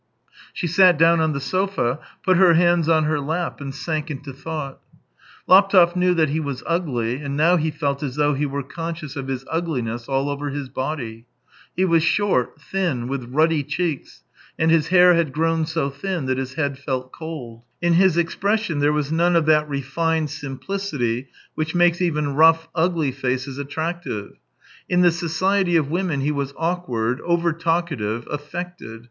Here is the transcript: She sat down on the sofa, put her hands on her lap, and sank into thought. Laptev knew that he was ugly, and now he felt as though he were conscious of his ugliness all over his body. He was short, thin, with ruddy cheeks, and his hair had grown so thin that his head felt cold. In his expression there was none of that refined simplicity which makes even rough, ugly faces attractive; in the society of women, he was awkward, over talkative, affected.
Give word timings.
She 0.51 0.65
sat 0.65 0.97
down 0.97 1.19
on 1.21 1.33
the 1.33 1.39
sofa, 1.39 1.99
put 2.23 2.35
her 2.37 2.55
hands 2.55 2.89
on 2.89 3.03
her 3.03 3.19
lap, 3.19 3.61
and 3.61 3.71
sank 3.71 4.09
into 4.09 4.33
thought. 4.33 4.79
Laptev 5.47 5.95
knew 5.95 6.15
that 6.15 6.29
he 6.29 6.39
was 6.39 6.63
ugly, 6.65 7.17
and 7.17 7.37
now 7.37 7.55
he 7.55 7.69
felt 7.69 8.01
as 8.01 8.15
though 8.15 8.33
he 8.33 8.47
were 8.47 8.63
conscious 8.63 9.15
of 9.15 9.27
his 9.27 9.45
ugliness 9.47 10.09
all 10.09 10.27
over 10.27 10.49
his 10.49 10.69
body. 10.69 11.27
He 11.75 11.85
was 11.85 12.01
short, 12.01 12.59
thin, 12.59 13.09
with 13.09 13.31
ruddy 13.31 13.61
cheeks, 13.63 14.23
and 14.57 14.71
his 14.71 14.87
hair 14.87 15.13
had 15.13 15.31
grown 15.31 15.67
so 15.67 15.91
thin 15.91 16.25
that 16.25 16.39
his 16.39 16.55
head 16.55 16.79
felt 16.79 17.11
cold. 17.11 17.61
In 17.79 17.93
his 17.93 18.17
expression 18.17 18.79
there 18.79 18.91
was 18.91 19.11
none 19.11 19.35
of 19.35 19.45
that 19.45 19.69
refined 19.69 20.31
simplicity 20.31 21.27
which 21.53 21.75
makes 21.75 22.01
even 22.01 22.33
rough, 22.33 22.67
ugly 22.73 23.11
faces 23.11 23.59
attractive; 23.59 24.31
in 24.89 25.01
the 25.01 25.11
society 25.11 25.75
of 25.75 25.91
women, 25.91 26.21
he 26.21 26.31
was 26.31 26.55
awkward, 26.57 27.21
over 27.21 27.53
talkative, 27.53 28.27
affected. 28.31 28.99